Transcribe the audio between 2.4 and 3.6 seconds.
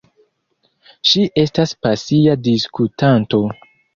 diskutanto.